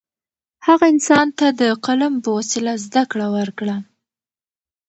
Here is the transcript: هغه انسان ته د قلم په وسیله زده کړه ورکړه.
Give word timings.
هغه 0.65 0.85
انسان 0.93 1.27
ته 1.39 1.47
د 1.61 1.63
قلم 1.85 2.13
په 2.23 2.29
وسیله 2.37 2.73
زده 2.85 3.03
کړه 3.11 3.27
ورکړه. 3.37 3.75